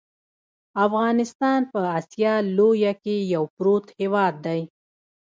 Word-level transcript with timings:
افغانستان 0.85 1.59
په 1.71 1.79
اسیا 1.99 2.33
لویه 2.57 2.93
کې 3.03 3.15
یو 3.33 3.43
پروت 3.55 3.85
هیواد 3.99 4.33
دی. 4.45 4.61